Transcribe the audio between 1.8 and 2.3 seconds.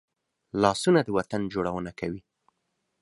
کوي